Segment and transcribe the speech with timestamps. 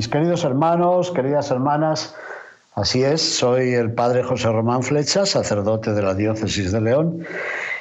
[0.00, 2.14] Mis queridos hermanos, queridas hermanas,
[2.74, 7.26] así es, soy el padre José Román Flecha, sacerdote de la diócesis de León,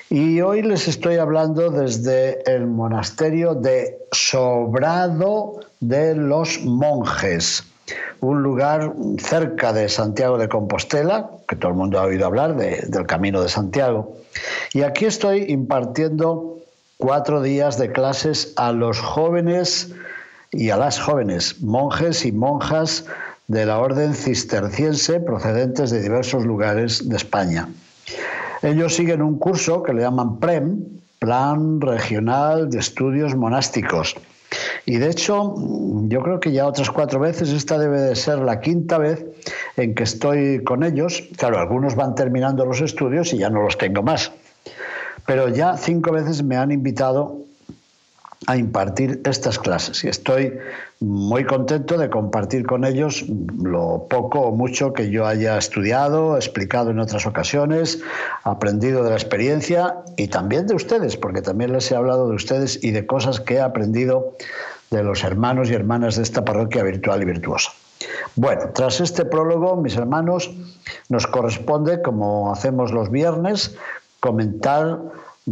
[0.10, 7.64] y hoy les estoy hablando desde el monasterio de Sobrado de los Monjes,
[8.20, 13.06] un lugar cerca de Santiago de Compostela, que todo el mundo ha oído hablar del
[13.08, 14.18] Camino de Santiago.
[14.74, 16.58] Y aquí estoy impartiendo
[16.98, 19.94] cuatro días de clases a los jóvenes
[20.52, 23.06] y a las jóvenes, monjes y monjas
[23.48, 27.68] de la orden cisterciense procedentes de diversos lugares de España.
[28.62, 30.84] Ellos siguen un curso que le llaman PREM,
[31.20, 34.16] Plan Regional de Estudios Monásticos.
[34.86, 35.56] Y de hecho,
[36.08, 39.26] yo creo que ya otras cuatro veces, esta debe de ser la quinta vez
[39.78, 41.24] en que estoy con ellos.
[41.38, 44.32] Claro, algunos van terminando los estudios y ya no los tengo más.
[45.26, 47.38] Pero ya cinco veces me han invitado
[48.48, 50.58] a impartir estas clases y estoy
[51.02, 53.26] muy contento de compartir con ellos
[53.62, 58.02] lo poco o mucho que yo haya estudiado, explicado en otras ocasiones,
[58.44, 62.82] aprendido de la experiencia y también de ustedes, porque también les he hablado de ustedes
[62.84, 64.36] y de cosas que he aprendido
[64.90, 67.72] de los hermanos y hermanas de esta parroquia virtual y virtuosa.
[68.36, 70.52] Bueno, tras este prólogo, mis hermanos,
[71.10, 73.76] nos corresponde, como hacemos los viernes,
[74.20, 75.00] comentar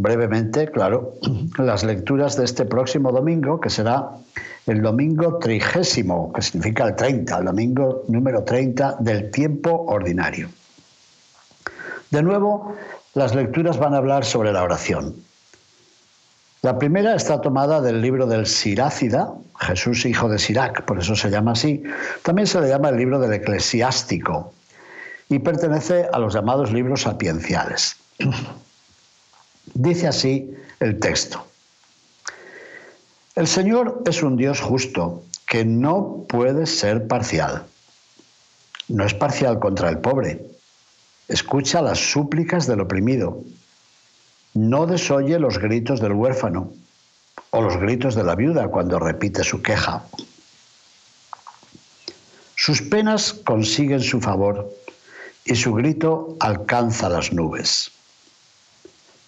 [0.02, 1.14] brevemente, claro,
[1.58, 4.10] las lecturas de este próximo domingo, que será
[4.66, 10.48] el domingo trigésimo, que significa el 30, el domingo número 30 del tiempo ordinario.
[12.10, 12.74] De nuevo,
[13.14, 15.14] las lecturas van a hablar sobre la oración.
[16.62, 21.30] La primera está tomada del libro del Sirácida, Jesús hijo de Sirac, por eso se
[21.30, 21.82] llama así.
[22.22, 24.52] También se le llama el libro del Eclesiástico
[25.28, 27.96] y pertenece a los llamados libros sapienciales.
[29.78, 31.46] Dice así el texto.
[33.36, 37.64] El Señor es un Dios justo que no puede ser parcial.
[38.88, 40.44] No es parcial contra el pobre.
[41.28, 43.44] Escucha las súplicas del oprimido.
[44.52, 46.72] No desoye los gritos del huérfano
[47.50, 50.02] o los gritos de la viuda cuando repite su queja.
[52.56, 54.74] Sus penas consiguen su favor
[55.44, 57.92] y su grito alcanza las nubes.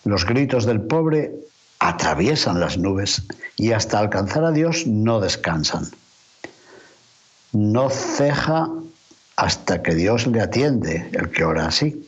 [0.05, 1.33] Los gritos del pobre
[1.79, 3.23] atraviesan las nubes
[3.57, 5.87] y hasta alcanzar a Dios no descansan.
[7.53, 8.69] No ceja
[9.37, 12.07] hasta que Dios le atiende, el que ora así.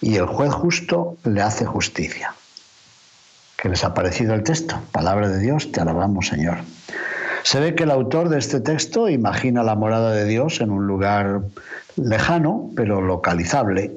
[0.00, 2.34] Y el juez justo le hace justicia.
[3.56, 4.80] ¿Qué les ha parecido el texto?
[4.92, 6.58] Palabra de Dios, te alabamos Señor.
[7.42, 10.86] Se ve que el autor de este texto imagina la morada de Dios en un
[10.86, 11.42] lugar
[11.96, 13.92] lejano, pero localizable,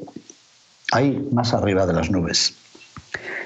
[0.93, 2.53] ahí más arriba de las nubes.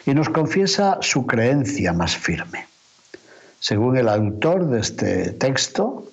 [0.06, 2.68] Y nos confiesa su creencia más firme.
[3.60, 6.06] Según el autor de este texto,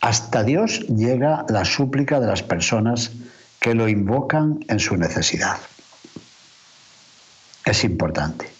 [0.00, 3.12] hasta Dios llega la súplica de las personas
[3.60, 5.58] que lo invocan en su necesidad.
[7.64, 8.50] Es importante.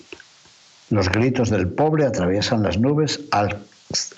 [0.90, 3.20] Los gritos del pobre atraviesan las nubes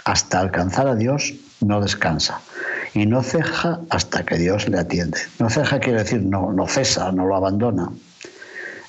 [0.04, 2.40] hasta alcanzar a Dios, no descansa
[2.96, 5.18] y no ceja hasta que Dios le atiende.
[5.38, 7.90] No ceja quiere decir no, no cesa, no lo abandona.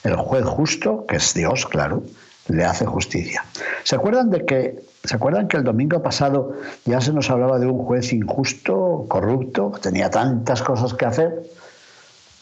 [0.03, 2.03] El juez justo, que es Dios, claro,
[2.47, 3.43] le hace justicia.
[3.83, 7.65] ¿Se acuerdan de que ¿Se acuerdan que el domingo pasado ya se nos hablaba de
[7.65, 11.43] un juez injusto, corrupto, que tenía tantas cosas que hacer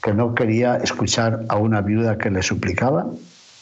[0.01, 3.05] que no quería escuchar a una viuda que le suplicaba?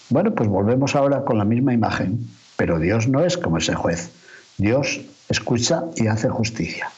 [0.10, 4.10] Bueno, pues volvemos ahora con la misma imagen, pero Dios no es como ese juez.
[4.58, 6.90] Dios escucha y hace justicia.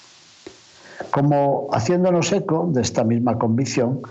[1.11, 4.01] Como haciéndonos eco de esta misma convicción,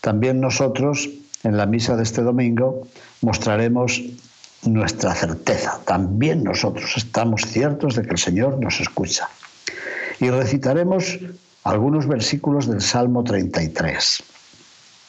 [0.00, 1.08] también nosotros
[1.42, 2.86] en la misa de este domingo
[3.20, 4.02] mostraremos
[4.64, 5.80] nuestra certeza.
[5.84, 9.28] También nosotros estamos ciertos de que el Señor nos escucha.
[10.20, 11.18] Y recitaremos
[11.64, 14.22] algunos versículos del Salmo 33,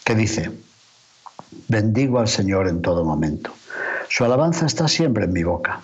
[0.04, 0.52] que dice,
[1.68, 3.52] bendigo al Señor en todo momento.
[4.10, 5.82] Su alabanza está siempre en mi boca.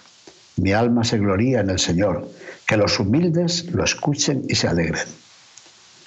[0.58, 2.30] Mi alma se gloría en el Señor.
[2.68, 5.08] Que los humildes lo escuchen y se alegren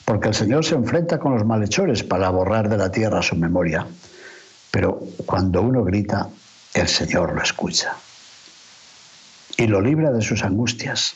[0.05, 3.87] porque el Señor se enfrenta con los malhechores para borrar de la tierra su memoria.
[4.71, 6.29] Pero cuando uno grita,
[6.75, 7.97] el Señor lo escucha.
[9.56, 11.15] y lo libra de sus angustias.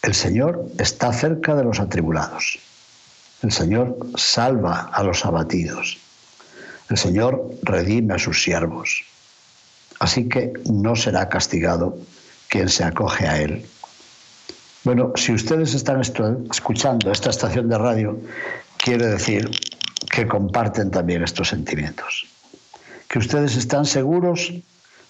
[0.00, 2.58] El Señor está cerca de los atribulados.
[3.42, 5.98] El Señor salva a los abatidos.
[6.88, 9.04] El Señor redime a sus siervos.
[9.98, 11.98] Así que no será castigado
[12.48, 13.66] quien se acoge a Él.
[14.84, 18.18] Bueno, si ustedes están escuchando esta estación de radio,
[18.78, 19.48] quiere decir
[20.10, 22.26] que comparten también estos sentimientos.
[23.06, 24.52] Que ustedes están seguros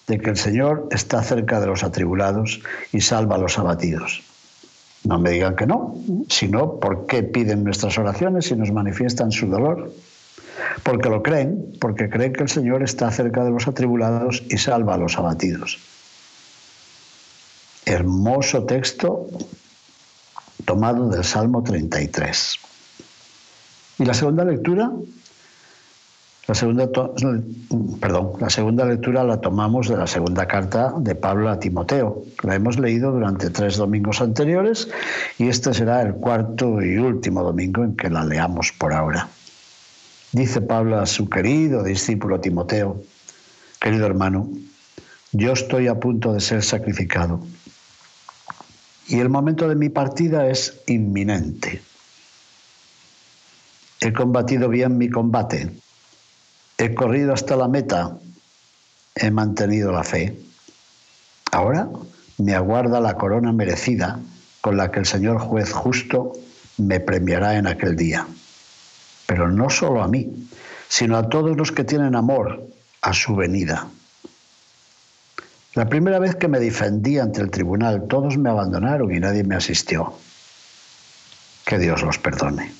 [0.06, 2.60] de que el Señor está cerca de los atribulados
[2.92, 4.22] y salva a los abatidos.
[5.04, 5.96] No me digan que no,
[6.28, 9.90] sino por qué piden nuestras oraciones y nos manifiestan su dolor.
[10.82, 14.94] Porque lo creen, porque creen que el Señor está cerca de los atribulados y salva
[14.94, 15.78] a los abatidos.
[17.86, 19.28] Hermoso texto
[20.64, 22.58] tomado del Salmo 33.
[23.98, 24.90] Y la segunda lectura
[26.48, 26.88] la segunda,
[28.00, 32.24] perdón, la segunda lectura la tomamos de la segunda carta de Pablo a Timoteo.
[32.42, 34.88] La hemos leído durante tres domingos anteriores
[35.38, 39.28] y este será el cuarto y último domingo en que la leamos por ahora.
[40.32, 43.00] Dice Pablo a su querido discípulo Timoteo,
[43.80, 44.48] querido hermano,
[45.30, 47.40] yo estoy a punto de ser sacrificado
[49.08, 51.82] y el momento de mi partida es inminente.
[54.00, 55.70] He combatido bien mi combate
[56.82, 58.18] He corrido hasta la meta,
[59.14, 60.36] he mantenido la fe.
[61.52, 61.88] Ahora
[62.38, 64.18] me aguarda la corona merecida
[64.60, 66.32] con la que el Señor juez justo
[66.78, 68.26] me premiará en aquel día.
[69.26, 70.48] Pero no solo a mí,
[70.88, 72.68] sino a todos los que tienen amor
[73.00, 73.86] a su venida.
[75.74, 79.56] La primera vez que me defendí ante el tribunal, todos me abandonaron y nadie me
[79.56, 80.12] asistió.
[81.64, 82.72] Que Dios los perdone.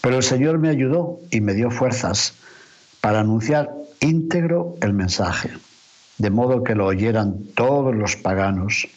[0.00, 2.34] Pero el Señor me ayudó y me dio fuerzas
[3.02, 5.50] para anunciar íntegro el mensaje,
[6.16, 8.88] de modo que lo oyeran todos los paganos.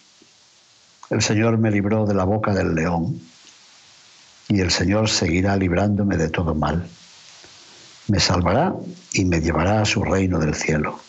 [1.09, 3.19] El Señor me libró de la boca del león
[4.47, 6.87] y el Señor seguirá librándome de todo mal.
[8.07, 8.73] Me salvará
[9.11, 10.99] y me llevará a su reino del cielo.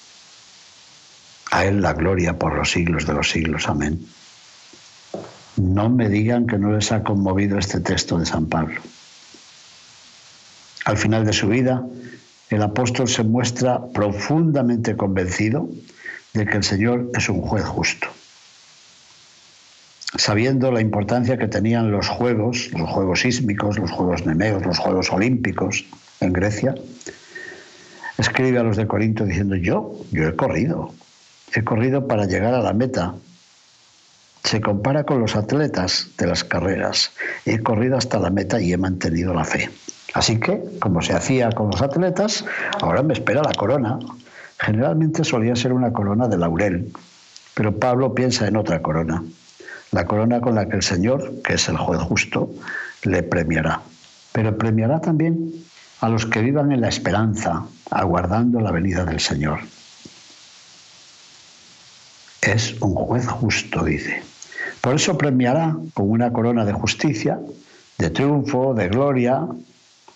[1.57, 3.67] A Él la gloria por los siglos de los siglos.
[3.67, 3.99] Amén.
[5.57, 8.79] No me digan que no les ha conmovido este texto de San Pablo.
[10.85, 11.83] Al final de su vida,
[12.51, 15.71] el apóstol se muestra profundamente convencido
[16.35, 18.07] de que el Señor es un juez justo.
[20.15, 25.11] Sabiendo la importancia que tenían los juegos, los juegos sísmicos, los juegos nemeos, los juegos
[25.11, 25.87] olímpicos
[26.21, 26.75] en Grecia,
[28.19, 30.93] escribe a los de Corinto diciendo, yo, yo he corrido,
[31.55, 33.15] he corrido para llegar a la meta.
[34.45, 37.11] Se compara con los atletas de las carreras.
[37.45, 39.71] He corrido hasta la meta y he mantenido la fe.
[40.15, 42.45] Así que, como se hacía con los atletas,
[42.81, 43.99] ahora me espera la corona.
[44.59, 46.93] Generalmente solía ser una corona de laurel,
[47.55, 49.23] pero Pablo piensa en otra corona,
[49.93, 52.51] la corona con la que el Señor, que es el juez justo,
[53.03, 53.83] le premiará.
[54.33, 55.53] Pero premiará también
[56.01, 59.61] a los que vivan en la esperanza, aguardando la venida del Señor.
[62.47, 64.23] Es un juez justo, dice.
[64.81, 67.41] Por eso premiará con una corona de justicia,
[67.99, 69.45] de triunfo, de gloria,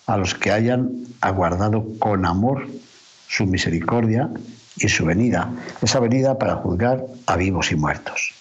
[0.05, 2.69] a los que hayan aguardado con amor
[3.27, 4.29] su misericordia
[4.77, 5.49] y su venida,
[5.81, 8.33] esa venida para juzgar a vivos y muertos.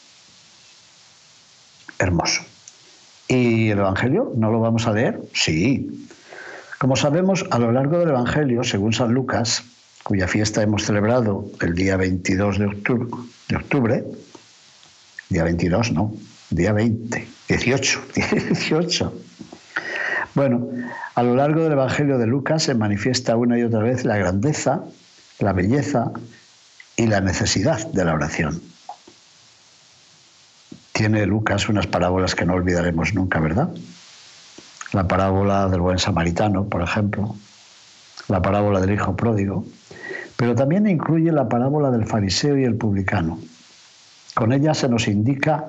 [1.99, 2.43] Hermoso.
[3.27, 4.33] ¿Y el Evangelio?
[4.37, 5.21] ¿No lo vamos a leer?
[5.35, 6.07] Sí.
[6.79, 9.65] Como sabemos, a lo largo del Evangelio, según San Lucas,
[10.03, 13.09] cuya fiesta hemos celebrado el día 22 de octubre,
[13.49, 14.05] de octubre
[15.29, 16.15] día 22, no,
[16.51, 19.13] día 20, 18, 18
[20.35, 20.69] bueno,
[21.15, 24.85] a lo largo del Evangelio de Lucas se manifiesta una y otra vez la grandeza,
[25.41, 26.13] la belleza
[26.97, 28.63] y la necesidad de la oración.
[30.93, 33.71] Tiene Lucas unas parábolas que no olvidaremos nunca, ¿verdad?
[34.93, 37.35] La parábola del buen samaritano, por ejemplo,
[38.31, 39.65] la parábola del hijo pródigo,
[40.37, 43.39] pero también incluye la parábola del fariseo y el publicano.
[44.35, 45.67] Con ella se nos indica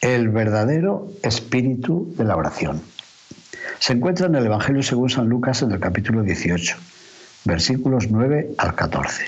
[0.00, 2.82] el verdadero espíritu de la oración.
[3.78, 6.76] Se encuentra en el Evangelio según San Lucas en el capítulo 18,
[7.44, 9.24] versículos 9 al 14.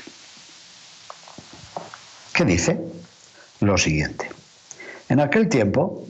[2.35, 2.79] ¿Qué dice?
[3.61, 4.29] Lo siguiente.
[5.09, 6.07] En aquel tiempo,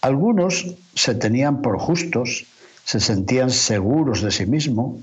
[0.00, 2.46] algunos se tenían por justos,
[2.84, 4.96] se sentían seguros de sí mismos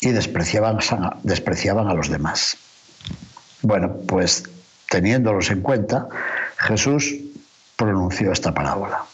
[0.00, 0.78] y despreciaban,
[1.22, 2.56] despreciaban a los demás.
[3.62, 4.44] Bueno, pues
[4.90, 6.08] teniéndolos en cuenta,
[6.56, 7.14] Jesús
[7.76, 9.04] pronunció esta parábola.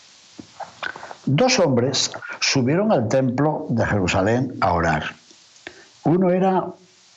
[1.26, 2.10] Dos hombres
[2.40, 5.14] subieron al templo de Jerusalén a orar.
[6.04, 6.64] Uno era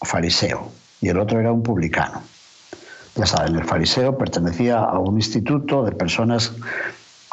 [0.01, 2.21] fariseo y el otro era un publicano.
[3.15, 6.53] Ya saben, el fariseo pertenecía a un instituto de personas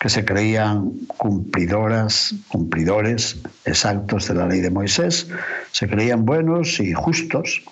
[0.01, 5.29] que se creían cumplidoras, cumplidores exactos de la ley de Moisés,
[5.73, 7.63] se creían buenos y justos.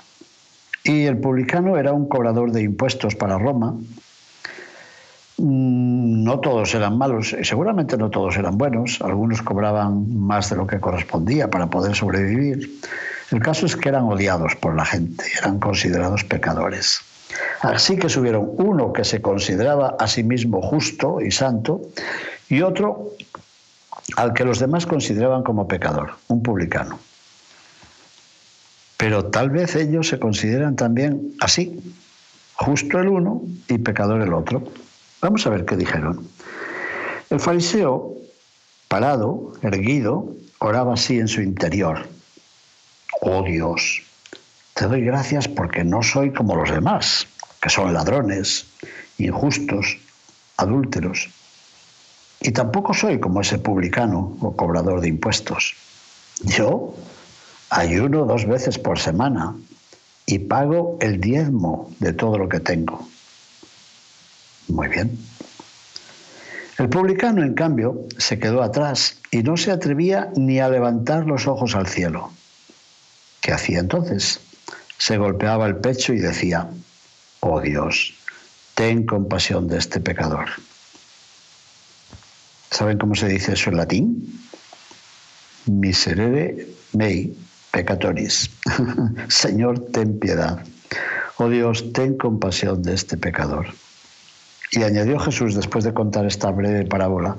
[0.85, 3.75] Y el publicano era un cobrador de impuestos para Roma.
[5.39, 10.67] Mm, no todos eran malos, seguramente no todos eran buenos, algunos cobraban más de lo
[10.67, 12.79] que correspondía para poder sobrevivir.
[13.31, 17.01] El caso es que eran odiados por la gente, eran considerados pecadores.
[17.61, 21.83] Así que subieron uno que se consideraba a sí mismo justo y santo
[22.49, 23.11] y otro
[24.17, 26.99] al que los demás consideraban como pecador, un publicano.
[28.97, 31.81] Pero tal vez ellos se consideran también así,
[32.55, 34.65] justo el uno y pecador el otro.
[35.21, 36.27] Vamos a ver qué dijeron.
[37.31, 38.17] El fariseo,
[38.89, 42.09] parado, erguido, oraba así en su interior.
[43.21, 44.03] Oh Dios,
[44.75, 47.27] te doy gracias porque no soy como los demás,
[47.61, 48.67] que son ladrones,
[49.19, 49.99] injustos,
[50.57, 51.31] adúlteros.
[52.41, 55.75] Y tampoco soy como ese publicano o cobrador de impuestos.
[56.45, 56.95] Yo
[57.71, 59.57] ayuno dos veces por semana
[60.27, 63.09] y pago el diezmo de todo lo que tengo.
[64.69, 65.19] Muy bien.
[66.79, 71.49] El publicano, en cambio, se quedó atrás y no se atrevía ni a levantar los
[71.49, 72.31] ojos al cielo.
[73.41, 74.41] ¿Qué hacía entonces?
[74.99, 76.69] se golpeaba el pecho y decía,
[77.41, 78.15] oh Dios,
[78.75, 80.49] ten compasión de este pecador.
[82.71, 84.41] ¿Saben cómo se dice eso en latín?
[85.67, 87.35] Miserere mei
[87.71, 88.51] peccatoris.
[89.29, 90.65] Señor, ten piedad.
[91.39, 93.67] Oh Dios, ten compasión de este pecador.
[94.71, 97.37] Y añadió Jesús después de contar esta breve parábola,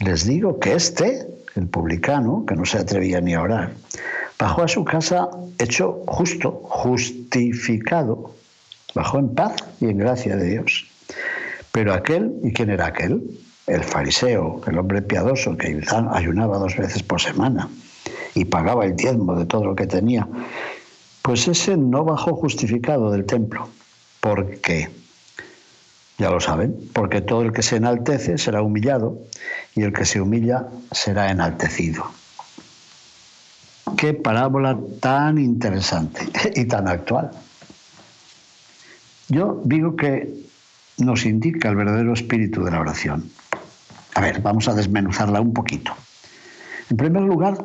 [0.00, 3.72] les digo que este, el publicano, que no se atrevía ni a orar,
[4.38, 8.34] bajó a su casa hecho justo, justificado,
[8.96, 10.86] bajó en paz y en gracia de Dios.
[11.70, 13.22] Pero aquel, ¿y quién era aquel?
[13.66, 15.78] El fariseo, el hombre piadoso que
[16.12, 17.68] ayunaba dos veces por semana
[18.34, 20.26] y pagaba el diezmo de todo lo que tenía,
[21.20, 23.68] pues ese no bajó justificado del templo.
[24.20, 24.88] ¿Por qué?
[26.16, 29.18] Ya lo saben, porque todo el que se enaltece será humillado
[29.74, 32.04] y el que se humilla será enaltecido.
[33.98, 37.30] Qué parábola tan interesante y tan actual.
[39.28, 40.32] Yo digo que
[40.98, 43.30] nos indica el verdadero espíritu de la oración.
[44.14, 45.92] A ver, vamos a desmenuzarla un poquito.
[46.90, 47.58] En primer lugar,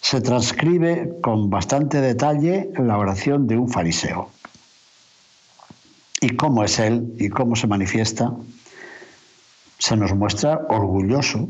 [0.00, 4.30] se transcribe con bastante detalle la oración de un fariseo.
[6.20, 8.32] Y cómo es él y cómo se manifiesta,
[9.78, 11.48] se nos muestra orgulloso,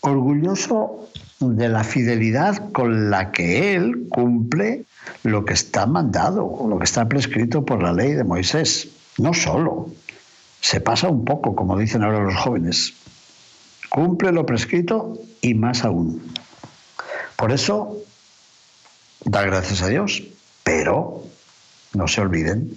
[0.00, 1.08] orgulloso
[1.40, 4.84] de la fidelidad con la que él cumple
[5.22, 8.88] lo que está mandado, lo que está prescrito por la ley de Moisés.
[9.18, 9.90] No solo,
[10.60, 12.94] se pasa un poco, como dicen ahora los jóvenes.
[13.90, 16.32] Cumple lo prescrito y más aún.
[17.36, 17.96] Por eso,
[19.24, 20.22] da gracias a Dios,
[20.62, 21.24] pero
[21.92, 22.76] no se olviden,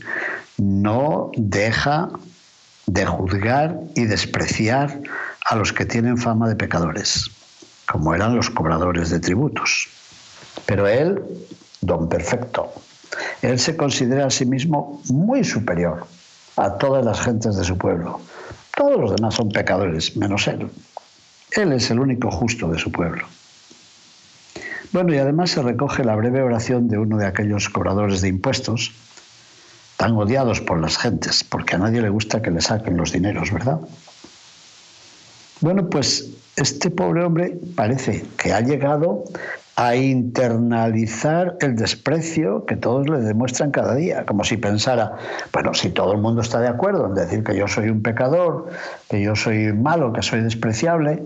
[0.57, 2.09] no deja
[2.85, 5.01] de juzgar y despreciar
[5.45, 7.31] a los que tienen fama de pecadores
[7.87, 9.87] como eran los cobradores de tributos.
[10.65, 11.23] Pero él,
[11.81, 12.71] don perfecto,
[13.41, 16.05] él se considera a sí mismo muy superior
[16.57, 18.19] a todas las gentes de su pueblo.
[18.75, 20.69] Todos los demás son pecadores, menos él.
[21.51, 23.25] Él es el único justo de su pueblo.
[24.91, 28.91] Bueno, y además se recoge la breve oración de uno de aquellos cobradores de impuestos,
[29.97, 33.51] tan odiados por las gentes, porque a nadie le gusta que le saquen los dineros,
[33.51, 33.79] ¿verdad?
[35.61, 39.23] Bueno, pues este pobre hombre parece que ha llegado
[39.75, 45.17] a internalizar el desprecio que todos le demuestran cada día, como si pensara,
[45.53, 48.69] bueno, si todo el mundo está de acuerdo en decir que yo soy un pecador,
[49.07, 51.23] que yo soy malo, que soy despreciable,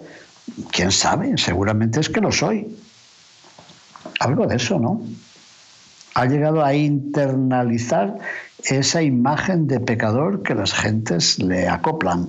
[0.72, 2.78] quién sabe, seguramente es que lo soy.
[4.20, 5.02] Algo de eso, ¿no?
[6.16, 8.18] Ha llegado a internalizar
[8.66, 12.28] esa imagen de pecador que las gentes le acoplan.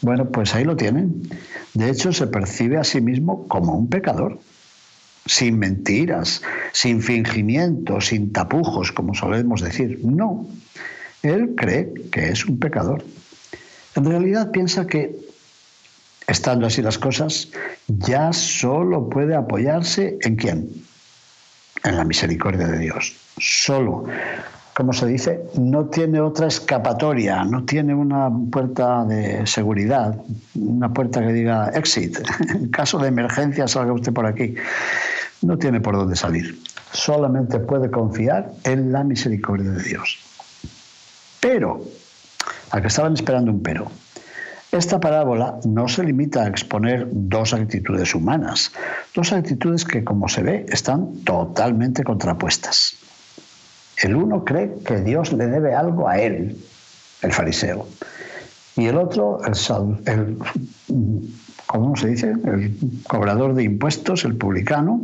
[0.00, 1.28] Bueno, pues ahí lo tienen.
[1.74, 4.38] De hecho, se percibe a sí mismo como un pecador,
[5.26, 10.00] sin mentiras, sin fingimientos, sin tapujos, como solemos decir.
[10.04, 10.46] No,
[11.22, 13.04] él cree que es un pecador.
[13.96, 15.16] En realidad piensa que,
[16.28, 17.48] estando así las cosas,
[17.88, 20.68] ya solo puede apoyarse en quién?
[21.82, 23.16] En la misericordia de Dios.
[23.38, 24.06] Solo
[24.78, 30.16] como se dice, no tiene otra escapatoria, no tiene una puerta de seguridad,
[30.54, 32.16] una puerta que diga exit.
[32.54, 34.54] En caso de emergencia salga usted por aquí.
[35.42, 36.62] No tiene por dónde salir.
[36.92, 40.16] Solamente puede confiar en la misericordia de Dios.
[41.40, 41.82] Pero,
[42.70, 43.90] a que estaban esperando un pero.
[44.70, 48.70] Esta parábola no se limita a exponer dos actitudes humanas,
[49.12, 53.07] dos actitudes que, como se ve, están totalmente contrapuestas.
[54.02, 56.56] El uno cree que Dios le debe algo a él,
[57.22, 57.86] el fariseo,
[58.76, 59.40] y el otro,
[60.06, 60.38] el,
[61.66, 62.30] ¿cómo se dice?
[62.30, 62.76] El
[63.08, 65.00] cobrador de impuestos, el publicano,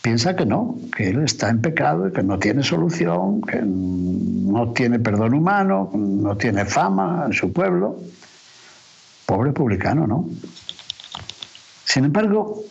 [0.00, 4.72] piensa que no, que él está en pecado y que no tiene solución, que no
[4.72, 7.98] tiene perdón humano, no tiene fama en su pueblo.
[9.26, 10.28] Pobre publicano, ¿no?
[11.84, 12.62] Sin embargo,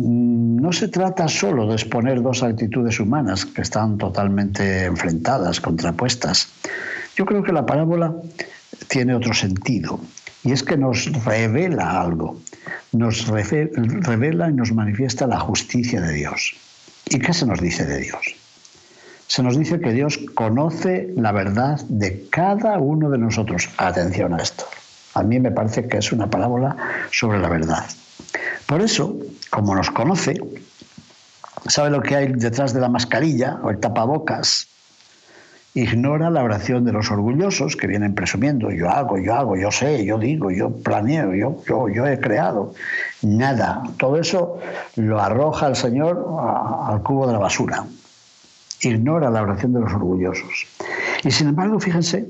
[0.00, 6.48] no se trata solo de exponer dos actitudes humanas que están totalmente enfrentadas, contrapuestas.
[7.16, 8.14] Yo creo que la parábola
[8.88, 10.00] tiene otro sentido
[10.44, 12.40] y es que nos revela algo,
[12.92, 16.54] nos revela y nos manifiesta la justicia de Dios.
[17.06, 18.36] ¿Y qué se nos dice de Dios?
[19.26, 23.68] Se nos dice que Dios conoce la verdad de cada uno de nosotros.
[23.76, 24.64] Atención a esto.
[25.14, 26.76] A mí me parece que es una parábola
[27.10, 27.84] sobre la verdad.
[28.68, 29.16] Por eso,
[29.48, 30.38] como nos conoce,
[31.68, 34.68] sabe lo que hay detrás de la mascarilla o el tapabocas,
[35.72, 40.04] ignora la oración de los orgullosos que vienen presumiendo, yo hago, yo hago, yo sé,
[40.04, 42.74] yo digo, yo planeo, yo, yo, yo he creado.
[43.22, 44.58] Nada, todo eso
[44.96, 46.26] lo arroja el Señor
[46.84, 47.86] al cubo de la basura.
[48.82, 50.66] Ignora la oración de los orgullosos.
[51.24, 52.26] Y sin embargo, fíjense,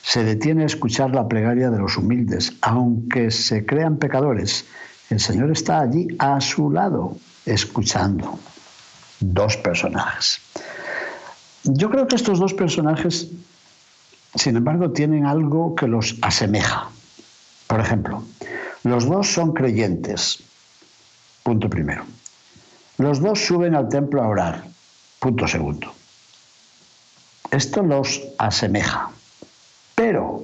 [0.00, 4.64] se detiene a escuchar la plegaria de los humildes, aunque se crean pecadores.
[5.12, 8.38] El Señor está allí a su lado, escuchando.
[9.20, 10.40] Dos personajes.
[11.64, 13.28] Yo creo que estos dos personajes,
[14.34, 16.88] sin embargo, tienen algo que los asemeja.
[17.66, 18.24] Por ejemplo,
[18.84, 20.44] los dos son creyentes.
[21.42, 22.04] Punto primero.
[22.96, 24.64] Los dos suben al templo a orar.
[25.20, 25.92] Punto segundo.
[27.50, 29.10] Esto los asemeja
[30.02, 30.42] pero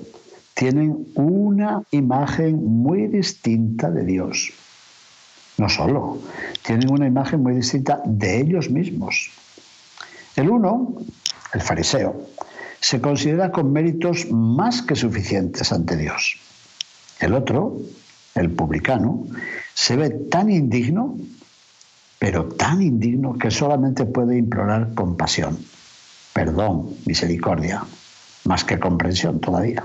[0.59, 4.51] tienen una imagen muy distinta de Dios.
[5.57, 6.19] No solo,
[6.67, 9.31] tienen una imagen muy distinta de ellos mismos.
[10.35, 10.97] El uno,
[11.55, 12.27] el fariseo,
[12.81, 16.41] se considera con méritos más que suficientes ante Dios.
[17.21, 17.79] El otro,
[18.35, 19.29] el publicano,
[19.75, 21.17] se ve tan indigno,
[22.19, 25.57] pero tan indigno que solamente puede implorar compasión,
[26.33, 27.85] perdón, misericordia
[28.45, 29.85] más que comprensión todavía.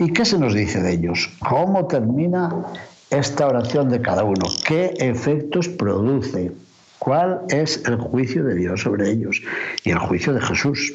[0.00, 1.28] ¿Y qué se nos dice de ellos?
[1.46, 2.64] ¿Cómo termina
[3.10, 4.46] esta oración de cada uno?
[4.66, 6.52] ¿Qué efectos produce?
[6.98, 9.42] ¿Cuál es el juicio de Dios sobre ellos?
[9.84, 10.94] Y el juicio de Jesús.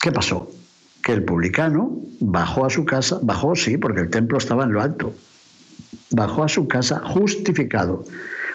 [0.00, 0.50] ¿Qué pasó?
[1.02, 4.80] Que el publicano bajó a su casa, bajó sí, porque el templo estaba en lo
[4.80, 5.12] alto,
[6.12, 8.06] bajó a su casa justificado.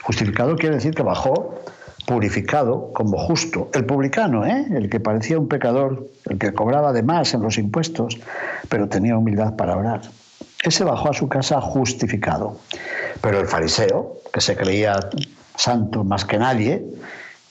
[0.01, 1.63] Justificado quiere decir que bajó
[2.05, 3.69] purificado como justo.
[3.73, 4.65] El publicano, ¿eh?
[4.71, 8.19] el que parecía un pecador, el que cobraba de más en los impuestos,
[8.69, 10.01] pero tenía humildad para orar.
[10.63, 12.57] Ese bajó a su casa justificado.
[13.21, 14.99] Pero el fariseo, que se creía
[15.55, 16.85] santo más que nadie,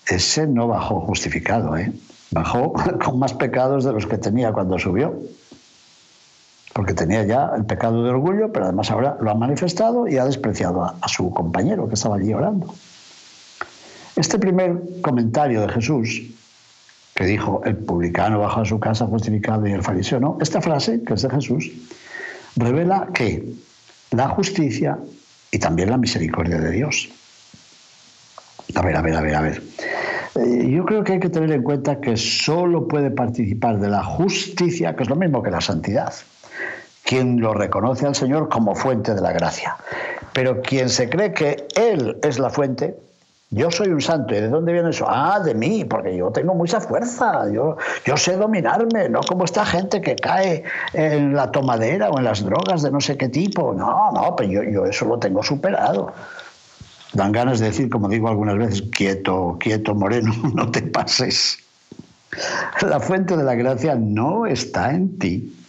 [0.06, 1.92] ese no bajó justificado, ¿eh?
[2.30, 2.72] bajó
[3.04, 5.14] con más pecados de los que tenía cuando subió.
[6.72, 10.24] Porque tenía ya el pecado de orgullo, pero además ahora lo ha manifestado y ha
[10.24, 12.74] despreciado a su compañero que estaba allí orando.
[14.16, 16.22] Este primer comentario de Jesús,
[17.14, 21.02] que dijo, el publicano baja a su casa justificado y el fariseo no, esta frase,
[21.02, 21.70] que es de Jesús,
[22.56, 23.44] revela que
[24.12, 24.98] la justicia
[25.50, 27.08] y también la misericordia de Dios.
[28.74, 29.62] A ver, a ver, a ver, a ver.
[30.36, 34.02] Eh, yo creo que hay que tener en cuenta que solo puede participar de la
[34.02, 36.12] justicia, que es lo mismo que la santidad,
[37.04, 39.76] quien lo reconoce al Señor como fuente de la gracia.
[40.32, 42.96] Pero quien se cree que Él es la fuente,
[43.50, 44.34] yo soy un santo.
[44.34, 45.06] ¿Y de dónde viene eso?
[45.08, 47.50] Ah, de mí, porque yo tengo mucha fuerza.
[47.52, 52.24] Yo, yo sé dominarme, no como esta gente que cae en la tomadera o en
[52.24, 53.72] las drogas de no sé qué tipo.
[53.74, 56.12] No, no, pero yo, yo eso lo tengo superado.
[57.12, 61.58] Dan ganas de decir, como digo algunas veces, quieto, quieto, moreno, no te pases.
[62.82, 65.63] La fuente de la gracia no está en ti.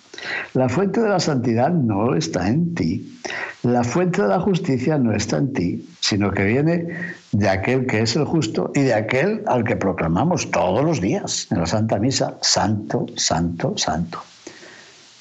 [0.53, 3.19] La fuente de la santidad no está en ti.
[3.63, 6.87] La fuente de la justicia no está en ti, sino que viene
[7.31, 11.47] de aquel que es el justo y de aquel al que proclamamos todos los días
[11.51, 14.21] en la Santa Misa, Santo, Santo, Santo.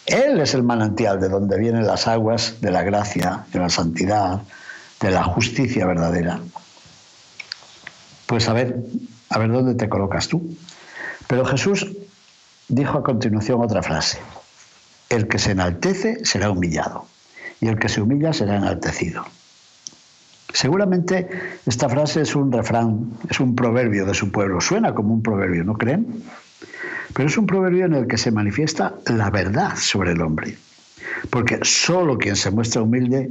[0.06, 4.42] Él es el manantial de donde vienen las aguas de la gracia, de la santidad,
[5.00, 6.40] de la justicia verdadera.
[8.26, 8.76] Pues a ver,
[9.30, 10.54] a ver dónde te colocas tú.
[11.26, 11.90] Pero Jesús
[12.68, 14.18] dijo a continuación otra frase.
[15.14, 17.06] El que se enaltece será humillado
[17.60, 19.24] y el que se humilla será enaltecido.
[20.52, 21.28] Seguramente
[21.66, 24.60] esta frase es un refrán, es un proverbio de su pueblo.
[24.60, 26.24] Suena como un proverbio, ¿no creen?
[27.14, 30.58] Pero es un proverbio en el que se manifiesta la verdad sobre el hombre.
[31.30, 33.30] Porque solo quien se muestra humilde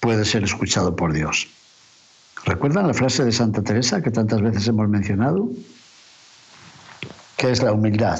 [0.00, 1.46] puede ser escuchado por Dios.
[2.44, 5.48] ¿Recuerdan la frase de Santa Teresa que tantas veces hemos mencionado?
[7.36, 8.18] ¿Qué es la humildad?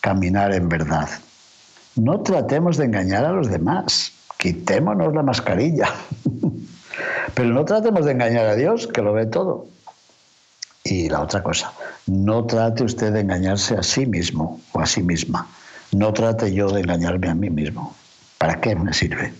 [0.00, 1.10] Caminar en verdad.
[1.96, 4.12] No tratemos de engañar a los demás.
[4.38, 5.88] Quitémonos la mascarilla.
[7.34, 9.66] Pero no tratemos de engañar a Dios, que lo ve todo.
[10.84, 11.72] Y la otra cosa,
[12.06, 15.48] no trate usted de engañarse a sí mismo o a sí misma.
[15.92, 17.94] No trate yo de engañarme a mí mismo.
[18.38, 19.32] ¿Para qué me sirve?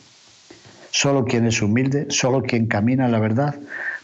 [0.90, 3.56] Solo quien es humilde, solo quien camina en la verdad,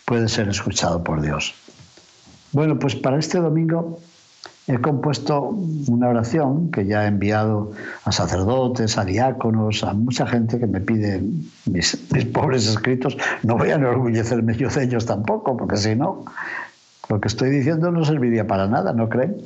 [0.05, 1.55] puede ser escuchado por Dios.
[2.53, 4.01] Bueno, pues para este domingo
[4.75, 5.57] he compuesto
[5.89, 7.73] una oración que ya he enviado
[8.05, 11.23] a sacerdotes, a diáconos, a mucha gente que me pide
[11.67, 11.97] mis,
[12.33, 13.17] pobres escritos.
[13.43, 16.25] No voy a enorgullecerme yo de ellos tampoco, porque si no,
[17.09, 19.37] lo que estoy diciendo no serviría para nada, ¿no creen?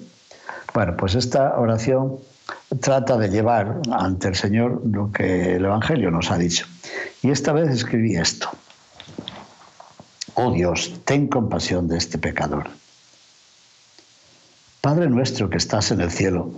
[0.74, 2.16] Bueno, pues esta oración
[2.80, 6.66] trata de llevar ante el Señor lo que el Evangelio nos ha dicho.
[7.22, 8.48] Y esta vez escribí esto.
[10.34, 12.68] Oh Dios, ten compasión de este pecador
[14.84, 16.52] Padre nuestro que estás en el cielo,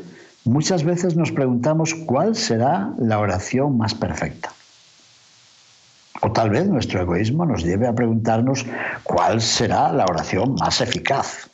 [0.44, 4.50] muchas veces nos preguntamos cuál será la oración más perfecta.
[6.22, 8.66] O tal vez nuestro egoísmo nos lleve a preguntarnos
[9.04, 11.48] cuál será la oración más eficaz.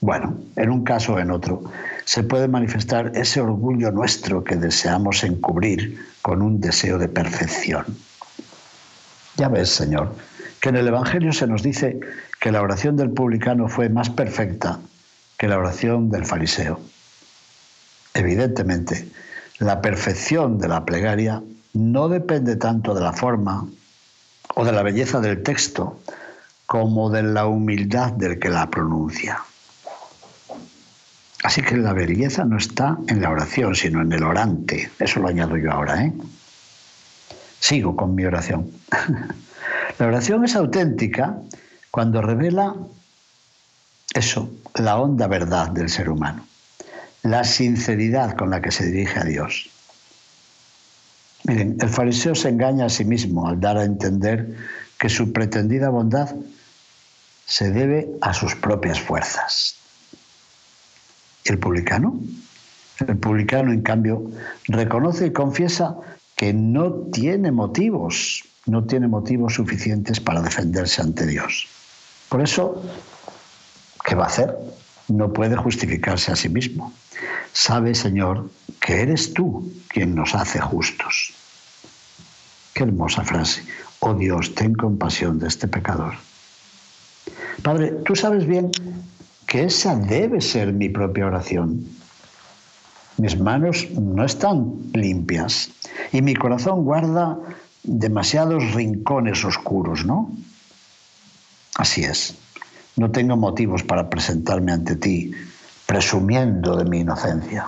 [0.00, 1.64] Bueno, en un caso o en otro,
[2.06, 7.84] se puede manifestar ese orgullo nuestro que deseamos encubrir con un deseo de perfección.
[9.36, 10.16] Ya ves, Señor,
[10.62, 12.00] que en el Evangelio se nos dice
[12.40, 14.80] que la oración del publicano fue más perfecta
[15.42, 16.78] que la oración del fariseo.
[18.14, 19.08] Evidentemente,
[19.58, 23.66] la perfección de la plegaria no depende tanto de la forma
[24.54, 25.98] o de la belleza del texto
[26.66, 29.42] como de la humildad del que la pronuncia.
[31.42, 34.92] Así que la belleza no está en la oración, sino en el orante.
[35.00, 36.04] Eso lo añado yo ahora.
[36.04, 36.12] ¿eh?
[37.58, 38.70] Sigo con mi oración.
[39.98, 41.36] la oración es auténtica
[41.90, 42.76] cuando revela
[44.14, 46.46] eso, la honda verdad del ser humano,
[47.22, 49.70] la sinceridad con la que se dirige a Dios.
[51.44, 54.56] Miren, el fariseo se engaña a sí mismo al dar a entender
[54.98, 56.34] que su pretendida bondad
[57.46, 59.76] se debe a sus propias fuerzas.
[61.44, 62.20] ¿Y el publicano?
[63.06, 64.30] El publicano, en cambio,
[64.68, 65.96] reconoce y confiesa
[66.36, 71.66] que no tiene motivos, no tiene motivos suficientes para defenderse ante Dios.
[72.28, 72.82] Por eso
[74.04, 74.56] ¿Qué va a hacer?
[75.08, 76.92] No puede justificarse a sí mismo.
[77.52, 81.34] Sabe, Señor, que eres tú quien nos hace justos.
[82.74, 83.62] Qué hermosa frase.
[84.00, 86.14] Oh Dios, ten compasión de este pecador.
[87.62, 88.70] Padre, tú sabes bien
[89.46, 91.86] que esa debe ser mi propia oración.
[93.18, 95.70] Mis manos no están limpias
[96.12, 97.38] y mi corazón guarda
[97.82, 100.32] demasiados rincones oscuros, ¿no?
[101.76, 102.34] Así es.
[102.96, 105.32] No tengo motivos para presentarme ante ti
[105.86, 107.66] presumiendo de mi inocencia.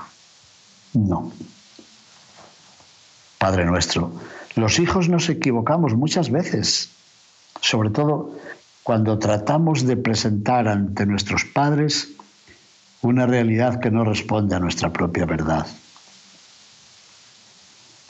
[0.94, 1.32] No.
[3.38, 4.12] Padre nuestro,
[4.54, 6.88] los hijos nos equivocamos muchas veces,
[7.60, 8.38] sobre todo
[8.82, 12.12] cuando tratamos de presentar ante nuestros padres
[13.02, 15.66] una realidad que no responde a nuestra propia verdad.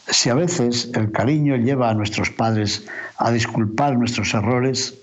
[0.07, 4.95] Si a veces el cariño lleva a nuestros padres a disculpar nuestros errores,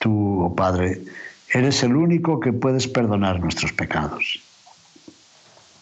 [0.00, 1.04] Tú, oh Padre,
[1.52, 4.40] eres el único que puedes perdonar nuestros pecados.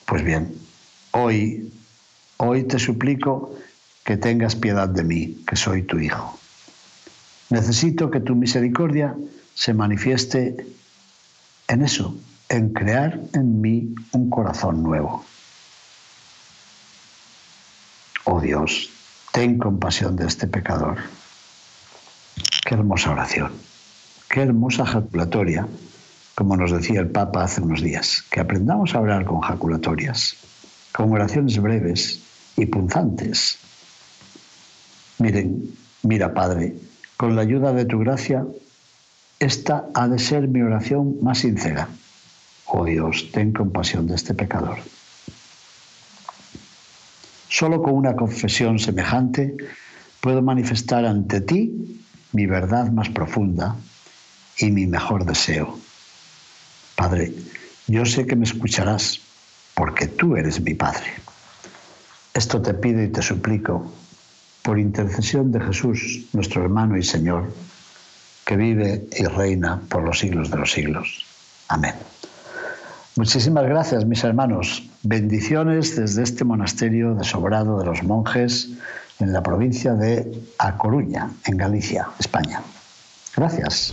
[0.07, 0.53] Pues bien,
[1.13, 1.73] hoy,
[2.39, 3.55] hoy te suplico
[4.05, 6.37] que tengas piedad de mí, que soy tu Hijo.
[7.51, 9.15] Necesito que tu misericordia
[9.55, 10.67] se manifieste
[11.69, 12.17] en eso,
[12.49, 15.25] en crear en mí un corazón nuevo.
[18.25, 18.91] Oh Dios,
[19.31, 20.99] ten compasión de este pecador.
[22.65, 23.68] Qué hermosa oración.
[24.29, 25.67] Qué hermosa jaculatoria,
[26.35, 30.37] como nos decía el Papa hace unos días, que aprendamos a orar con jaculatorias,
[30.93, 32.21] con oraciones breves
[32.55, 33.59] y punzantes.
[35.19, 36.77] Miren, mira Padre,
[37.17, 38.45] con la ayuda de tu gracia,
[39.41, 41.89] esta ha de ser mi oración más sincera.
[42.67, 44.77] Oh Dios, ten compasión de este pecador.
[47.49, 49.57] Solo con una confesión semejante
[50.21, 53.75] puedo manifestar ante ti mi verdad más profunda
[54.59, 55.79] y mi mejor deseo.
[56.97, 57.33] Padre,
[57.87, 59.21] yo sé que me escucharás
[59.75, 61.07] porque tú eres mi Padre.
[62.35, 63.91] Esto te pido y te suplico
[64.63, 67.53] por intercesión de Jesús, nuestro hermano y Señor,
[68.45, 71.25] que vive y reina por los siglos de los siglos.
[71.69, 71.95] Amén.
[73.17, 74.89] Muchísimas gracias, mis hermanos.
[75.03, 78.71] Bendiciones desde este monasterio de Sobrado de los Monjes
[79.19, 82.63] en la provincia de A Coruña, en Galicia, España.
[83.35, 83.93] Gracias.